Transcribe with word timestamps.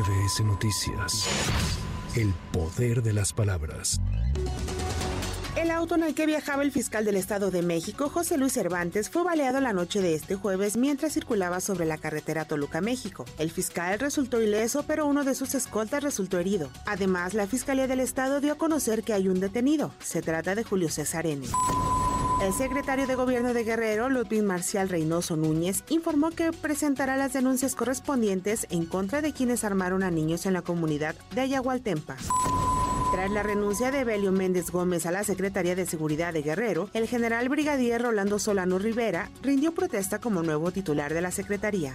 MBS 0.00 0.40
Noticias. 0.44 1.26
El 2.16 2.32
poder 2.52 3.02
de 3.02 3.12
las 3.12 3.34
palabras. 3.34 4.00
El 5.56 5.70
auto 5.70 5.94
en 5.96 6.04
el 6.04 6.14
que 6.14 6.24
viajaba 6.24 6.62
el 6.62 6.72
fiscal 6.72 7.04
del 7.04 7.16
Estado 7.16 7.50
de 7.50 7.60
México, 7.60 8.08
José 8.08 8.38
Luis 8.38 8.54
Cervantes, 8.54 9.10
fue 9.10 9.24
baleado 9.24 9.60
la 9.60 9.74
noche 9.74 10.00
de 10.00 10.14
este 10.14 10.36
jueves 10.36 10.78
mientras 10.78 11.12
circulaba 11.12 11.60
sobre 11.60 11.84
la 11.84 11.98
carretera 11.98 12.46
Toluca-México. 12.46 13.26
El 13.38 13.50
fiscal 13.50 13.98
resultó 13.98 14.40
ileso, 14.40 14.84
pero 14.86 15.06
uno 15.06 15.22
de 15.22 15.34
sus 15.34 15.54
escoltas 15.54 16.02
resultó 16.02 16.38
herido. 16.38 16.70
Además, 16.86 17.34
la 17.34 17.46
Fiscalía 17.46 17.86
del 17.86 18.00
Estado 18.00 18.40
dio 18.40 18.54
a 18.54 18.58
conocer 18.58 19.02
que 19.02 19.12
hay 19.12 19.28
un 19.28 19.38
detenido. 19.38 19.92
Se 20.00 20.22
trata 20.22 20.54
de 20.54 20.64
Julio 20.64 20.88
César 20.88 21.26
N. 21.26 21.46
El 22.42 22.54
secretario 22.54 23.06
de 23.06 23.16
Gobierno 23.16 23.52
de 23.52 23.64
Guerrero, 23.64 24.08
Ludwig 24.08 24.42
Marcial 24.42 24.88
Reynoso 24.88 25.36
Núñez, 25.36 25.84
informó 25.90 26.30
que 26.30 26.52
presentará 26.52 27.18
las 27.18 27.34
denuncias 27.34 27.74
correspondientes 27.74 28.66
en 28.70 28.86
contra 28.86 29.20
de 29.20 29.34
quienes 29.34 29.62
armaron 29.62 30.02
a 30.02 30.10
niños 30.10 30.46
en 30.46 30.54
la 30.54 30.62
comunidad 30.62 31.14
de 31.34 31.42
Ayahualtempa. 31.42 32.16
Tras 33.12 33.30
la 33.30 33.42
renuncia 33.42 33.90
de 33.90 34.04
Belio 34.04 34.32
Méndez 34.32 34.70
Gómez 34.70 35.04
a 35.04 35.10
la 35.10 35.22
Secretaría 35.22 35.74
de 35.74 35.84
Seguridad 35.84 36.32
de 36.32 36.40
Guerrero, 36.40 36.88
el 36.94 37.06
general 37.06 37.50
brigadier 37.50 38.00
Rolando 38.00 38.38
Solano 38.38 38.78
Rivera 38.78 39.28
rindió 39.42 39.72
protesta 39.72 40.18
como 40.18 40.42
nuevo 40.42 40.70
titular 40.70 41.12
de 41.12 41.20
la 41.20 41.32
Secretaría. 41.32 41.94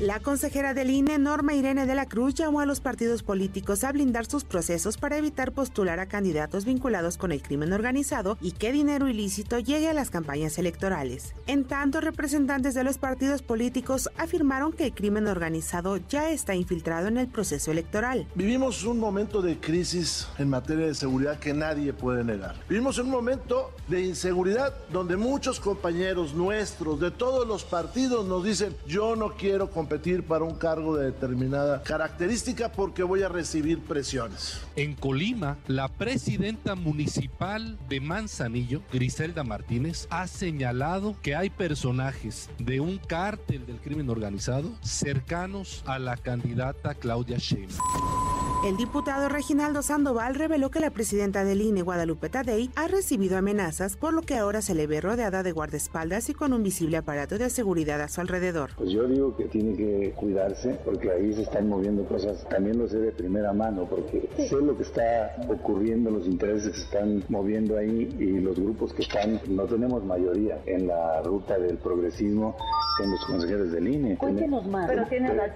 La 0.00 0.20
consejera 0.20 0.74
del 0.74 0.90
INE, 0.90 1.18
Norma 1.18 1.54
Irene 1.54 1.84
de 1.84 1.96
la 1.96 2.06
Cruz, 2.06 2.32
llamó 2.32 2.60
a 2.60 2.66
los 2.66 2.78
partidos 2.78 3.24
políticos 3.24 3.82
a 3.82 3.90
blindar 3.90 4.26
sus 4.26 4.44
procesos 4.44 4.96
para 4.96 5.16
evitar 5.16 5.50
postular 5.50 5.98
a 5.98 6.06
candidatos 6.06 6.64
vinculados 6.64 7.16
con 7.16 7.32
el 7.32 7.42
crimen 7.42 7.72
organizado 7.72 8.38
y 8.40 8.52
que 8.52 8.70
dinero 8.70 9.08
ilícito 9.08 9.58
llegue 9.58 9.88
a 9.88 9.92
las 9.92 10.10
campañas 10.10 10.56
electorales. 10.56 11.34
En 11.48 11.64
tanto, 11.64 12.00
representantes 12.00 12.74
de 12.74 12.84
los 12.84 12.96
partidos 12.96 13.42
políticos 13.42 14.08
afirmaron 14.16 14.72
que 14.72 14.84
el 14.84 14.94
crimen 14.94 15.26
organizado 15.26 15.96
ya 16.08 16.30
está 16.30 16.54
infiltrado 16.54 17.08
en 17.08 17.18
el 17.18 17.26
proceso 17.26 17.72
electoral. 17.72 18.28
Vivimos 18.36 18.84
un 18.84 19.00
momento 19.00 19.42
de 19.42 19.58
crisis 19.58 20.28
en 20.38 20.48
materia 20.48 20.86
de 20.86 20.94
seguridad 20.94 21.40
que 21.40 21.52
nadie 21.52 21.92
puede 21.92 22.22
negar. 22.22 22.54
Vivimos 22.68 22.98
un 22.98 23.10
momento 23.10 23.72
de 23.88 24.02
inseguridad 24.02 24.76
donde 24.92 25.16
muchos 25.16 25.58
compañeros 25.58 26.34
nuestros 26.34 27.00
de 27.00 27.10
todos 27.10 27.48
los 27.48 27.64
partidos 27.64 28.24
nos 28.26 28.44
dicen, 28.44 28.76
yo 28.86 29.16
no 29.16 29.34
quiero 29.34 29.68
competir 29.68 29.87
competir 29.88 30.22
para 30.22 30.44
un 30.44 30.54
cargo 30.54 30.98
de 30.98 31.06
determinada 31.06 31.82
característica 31.82 32.70
porque 32.70 33.02
voy 33.02 33.22
a 33.22 33.28
recibir 33.30 33.80
presiones. 33.80 34.60
En 34.76 34.94
Colima, 34.94 35.56
la 35.66 35.88
presidenta 35.88 36.74
municipal 36.74 37.78
de 37.88 37.98
Manzanillo, 37.98 38.82
Griselda 38.92 39.44
Martínez, 39.44 40.06
ha 40.10 40.26
señalado 40.26 41.16
que 41.22 41.34
hay 41.34 41.48
personajes 41.48 42.50
de 42.58 42.80
un 42.80 42.98
cártel 42.98 43.64
del 43.64 43.80
crimen 43.80 44.10
organizado 44.10 44.70
cercanos 44.82 45.82
a 45.86 45.98
la 45.98 46.18
candidata 46.18 46.94
Claudia 46.94 47.38
Sheinbaum. 47.38 48.27
El 48.66 48.76
diputado 48.76 49.28
Reginaldo 49.28 49.82
Sandoval 49.82 50.34
reveló 50.34 50.70
que 50.70 50.80
la 50.80 50.90
presidenta 50.90 51.44
del 51.44 51.62
INE, 51.62 51.82
Guadalupe 51.82 52.28
Tadei, 52.28 52.70
ha 52.74 52.88
recibido 52.88 53.38
amenazas, 53.38 53.96
por 53.96 54.12
lo 54.12 54.22
que 54.22 54.34
ahora 54.34 54.62
se 54.62 54.74
le 54.74 54.88
ve 54.88 55.00
rodeada 55.00 55.44
de 55.44 55.52
guardaespaldas 55.52 56.28
y 56.28 56.34
con 56.34 56.52
un 56.52 56.64
visible 56.64 56.96
aparato 56.96 57.38
de 57.38 57.50
seguridad 57.50 58.00
a 58.00 58.08
su 58.08 58.20
alrededor. 58.20 58.70
Pues 58.76 58.90
yo 58.90 59.06
digo 59.06 59.36
que 59.36 59.44
tiene 59.44 59.76
que 59.76 60.12
cuidarse 60.16 60.76
porque 60.84 61.08
ahí 61.12 61.32
se 61.34 61.42
están 61.42 61.68
moviendo 61.68 62.04
cosas, 62.06 62.44
también 62.48 62.78
lo 62.78 62.88
sé 62.88 62.98
de 62.98 63.12
primera 63.12 63.52
mano, 63.52 63.86
porque 63.88 64.28
sé 64.36 64.56
lo 64.56 64.76
que 64.76 64.82
está 64.82 65.36
ocurriendo, 65.48 66.10
los 66.10 66.26
intereses 66.26 66.72
que 66.72 66.78
se 66.78 66.84
están 66.84 67.24
moviendo 67.28 67.78
ahí 67.78 68.12
y 68.18 68.40
los 68.40 68.58
grupos 68.58 68.92
que 68.92 69.02
están, 69.02 69.40
no 69.46 69.66
tenemos 69.66 70.04
mayoría 70.04 70.60
en 70.66 70.88
la 70.88 71.22
ruta 71.22 71.56
del 71.58 71.78
progresismo 71.78 72.56
en 73.00 73.10
los 73.12 73.24
consejeros 73.24 73.70
del 73.70 73.88
INE. 73.88 74.16
Cuéntenos 74.16 74.66
más. 74.66 74.88
Pero 74.88 75.06
tiene 75.06 75.32
la 75.34 75.54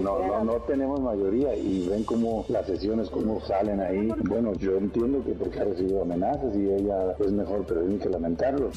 No, 0.00 0.26
no, 0.26 0.44
no 0.44 0.54
tenemos 0.62 1.00
mayoría 1.00 1.54
y 1.54 1.86
ven 1.88 2.04
cómo 2.04 2.37
las 2.48 2.66
sesiones, 2.66 3.10
cómo 3.10 3.40
salen 3.40 3.80
ahí. 3.80 4.12
Bueno, 4.28 4.52
yo 4.54 4.76
entiendo 4.76 5.24
que 5.24 5.32
porque 5.32 5.60
ha 5.60 5.64
recibido 5.64 6.02
amenazas 6.02 6.54
y 6.54 6.70
ella 6.70 7.16
es 7.18 7.32
mejor, 7.32 7.64
hay 7.68 7.98
que 7.98 8.08
lamentarlo. 8.08 8.70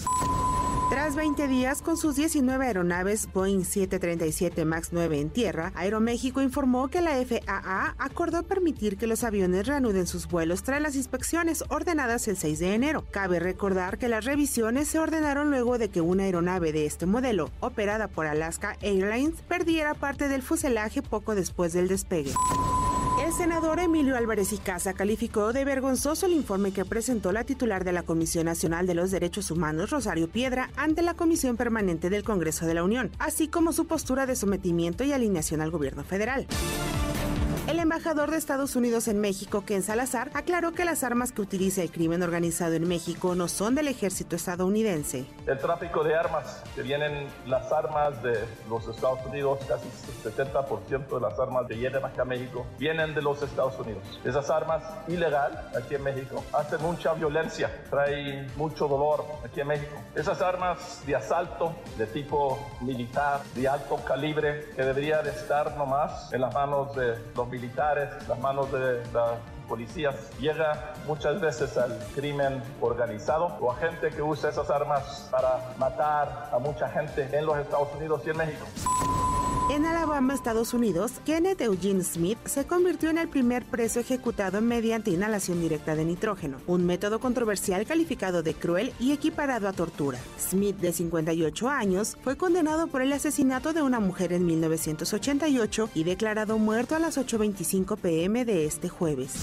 Tras 0.91 1.15
20 1.15 1.47
días 1.47 1.81
con 1.81 1.95
sus 1.95 2.17
19 2.17 2.65
aeronaves 2.65 3.29
Boeing 3.31 3.63
737 3.63 4.65
MAX 4.65 4.89
9 4.91 5.21
en 5.21 5.29
tierra, 5.29 5.71
Aeroméxico 5.73 6.41
informó 6.41 6.89
que 6.89 6.99
la 6.99 7.11
FAA 7.11 7.95
acordó 7.97 8.43
permitir 8.43 8.97
que 8.97 9.07
los 9.07 9.23
aviones 9.23 9.67
reanuden 9.67 10.05
sus 10.05 10.27
vuelos 10.27 10.63
tras 10.63 10.81
las 10.81 10.97
inspecciones 10.97 11.63
ordenadas 11.69 12.27
el 12.27 12.35
6 12.35 12.59
de 12.59 12.75
enero. 12.75 13.05
Cabe 13.09 13.39
recordar 13.39 13.99
que 13.99 14.09
las 14.09 14.25
revisiones 14.25 14.89
se 14.89 14.99
ordenaron 14.99 15.49
luego 15.49 15.77
de 15.77 15.87
que 15.87 16.01
una 16.01 16.23
aeronave 16.23 16.73
de 16.73 16.85
este 16.85 17.05
modelo, 17.05 17.49
operada 17.61 18.09
por 18.09 18.27
Alaska 18.27 18.75
Airlines, 18.81 19.41
perdiera 19.47 19.93
parte 19.93 20.27
del 20.27 20.41
fuselaje 20.41 21.01
poco 21.01 21.35
después 21.35 21.71
del 21.71 21.87
despegue. 21.87 22.33
El 23.31 23.37
senador 23.37 23.79
Emilio 23.79 24.17
Álvarez 24.17 24.51
y 24.51 24.57
Casa 24.57 24.91
calificó 24.93 25.53
de 25.53 25.63
vergonzoso 25.63 26.25
el 26.25 26.33
informe 26.33 26.73
que 26.73 26.83
presentó 26.83 27.31
la 27.31 27.45
titular 27.45 27.85
de 27.85 27.93
la 27.93 28.03
Comisión 28.03 28.43
Nacional 28.43 28.85
de 28.85 28.93
los 28.93 29.09
Derechos 29.09 29.51
Humanos, 29.51 29.89
Rosario 29.89 30.29
Piedra, 30.29 30.69
ante 30.75 31.01
la 31.01 31.13
Comisión 31.13 31.55
Permanente 31.55 32.09
del 32.09 32.25
Congreso 32.25 32.65
de 32.65 32.73
la 32.73 32.83
Unión, 32.83 33.09
así 33.19 33.47
como 33.47 33.71
su 33.71 33.87
postura 33.87 34.25
de 34.25 34.35
sometimiento 34.35 35.05
y 35.05 35.13
alineación 35.13 35.61
al 35.61 35.71
gobierno 35.71 36.03
federal. 36.03 36.45
El 37.67 37.79
embajador 37.79 38.31
de 38.31 38.37
Estados 38.37 38.75
Unidos 38.75 39.07
en 39.07 39.21
México, 39.21 39.63
Ken 39.63 39.83
Salazar, 39.83 40.31
aclaró 40.33 40.71
que 40.71 40.83
las 40.83 41.03
armas 41.03 41.31
que 41.31 41.41
utiliza 41.41 41.83
el 41.83 41.91
crimen 41.91 42.23
organizado 42.23 42.73
en 42.73 42.87
México 42.87 43.35
no 43.35 43.47
son 43.47 43.75
del 43.75 43.87
ejército 43.87 44.35
estadounidense. 44.35 45.27
El 45.45 45.59
tráfico 45.59 46.03
de 46.03 46.15
armas, 46.15 46.63
que 46.75 46.81
vienen 46.81 47.27
las 47.45 47.71
armas 47.71 48.21
de 48.23 48.33
los 48.67 48.87
Estados 48.87 49.19
Unidos, 49.27 49.59
casi 49.67 49.87
70% 50.23 51.07
de 51.07 51.21
las 51.21 51.39
armas 51.39 51.67
que 51.67 51.75
llegan 51.75 52.03
acá 52.03 52.23
a 52.23 52.25
México, 52.25 52.65
vienen 52.79 53.13
de 53.13 53.21
los 53.21 53.41
Estados 53.43 53.77
Unidos. 53.79 54.19
Esas 54.25 54.49
armas 54.49 54.83
ilegal 55.07 55.69
aquí 55.77 55.95
en 55.95 56.03
México 56.03 56.43
hacen 56.53 56.81
mucha 56.81 57.13
violencia, 57.13 57.83
traen 57.91 58.51
mucho 58.57 58.87
dolor 58.87 59.23
aquí 59.45 59.61
en 59.61 59.67
México. 59.67 59.95
Esas 60.15 60.41
armas 60.41 61.03
de 61.05 61.15
asalto 61.15 61.75
de 61.95 62.07
tipo 62.07 62.59
militar, 62.81 63.41
de 63.53 63.67
alto 63.67 63.97
calibre, 63.97 64.71
que 64.75 64.81
deberían 64.83 65.27
estar 65.27 65.77
nomás 65.77 66.33
en 66.33 66.41
las 66.41 66.53
manos 66.55 66.95
de 66.95 67.17
los 67.35 67.50
militares, 67.51 68.09
las 68.27 68.39
manos 68.39 68.71
de 68.71 69.03
las 69.13 69.37
policías, 69.67 70.15
llega 70.39 70.93
muchas 71.05 71.39
veces 71.39 71.77
al 71.77 71.97
crimen 72.15 72.61
organizado 72.81 73.57
o 73.59 73.71
a 73.71 73.75
gente 73.75 74.09
que 74.09 74.21
usa 74.21 74.49
esas 74.49 74.69
armas 74.69 75.27
para 75.31 75.73
matar 75.77 76.49
a 76.51 76.57
mucha 76.59 76.89
gente 76.89 77.29
en 77.31 77.45
los 77.45 77.57
Estados 77.57 77.89
Unidos 77.95 78.21
y 78.25 78.29
en 78.31 78.37
México. 78.37 78.65
En 79.71 79.85
Alabama, 79.85 80.33
Estados 80.33 80.73
Unidos, 80.73 81.13
Kenneth 81.25 81.61
Eugene 81.61 82.03
Smith 82.03 82.37
se 82.43 82.67
convirtió 82.67 83.09
en 83.09 83.17
el 83.17 83.29
primer 83.29 83.63
preso 83.63 84.01
ejecutado 84.01 84.59
mediante 84.59 85.11
inhalación 85.11 85.61
directa 85.61 85.95
de 85.95 86.03
nitrógeno, 86.03 86.57
un 86.67 86.85
método 86.85 87.21
controversial 87.21 87.85
calificado 87.85 88.43
de 88.43 88.53
cruel 88.53 88.91
y 88.99 89.13
equiparado 89.13 89.69
a 89.69 89.71
tortura. 89.71 90.19
Smith, 90.37 90.75
de 90.75 90.91
58 90.91 91.69
años, 91.69 92.17
fue 92.21 92.35
condenado 92.35 92.87
por 92.87 93.01
el 93.01 93.13
asesinato 93.13 93.71
de 93.71 93.81
una 93.81 94.01
mujer 94.01 94.33
en 94.33 94.45
1988 94.45 95.89
y 95.95 96.03
declarado 96.03 96.57
muerto 96.57 96.97
a 96.97 96.99
las 96.99 97.17
8.25 97.17 97.95
pm 97.95 98.43
de 98.43 98.65
este 98.65 98.89
jueves. 98.89 99.41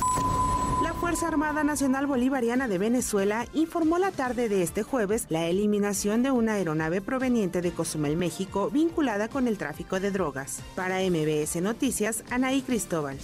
Fuerza 1.08 1.28
Armada 1.28 1.64
Nacional 1.64 2.06
Bolivariana 2.06 2.69
de 2.69 2.76
Venezuela 2.76 3.46
informó 3.54 3.96
la 3.96 4.10
tarde 4.10 4.50
de 4.50 4.62
este 4.62 4.82
jueves 4.82 5.24
la 5.30 5.46
eliminación 5.46 6.22
de 6.22 6.30
una 6.30 6.52
aeronave 6.52 7.00
proveniente 7.00 7.62
de 7.62 7.72
Cozumel, 7.72 8.19
México, 8.19 8.69
vinculada 8.70 9.28
con 9.28 9.48
el 9.48 9.56
tráfico 9.56 10.00
de 10.00 10.10
drogas. 10.10 10.60
Para 10.76 10.98
MBS 11.00 11.62
Noticias, 11.62 12.24
Anaí 12.28 12.60
Cristóbal. 12.60 13.16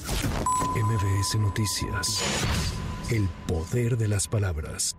MBS 0.75 1.39
Noticias. 1.39 2.23
El 3.11 3.29
poder 3.47 3.99
de 3.99 4.09
las 4.09 4.29
palabras. 4.29 4.97